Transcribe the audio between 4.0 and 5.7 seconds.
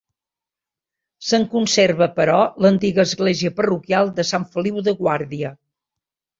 de Sant Feliu de Guàrdia.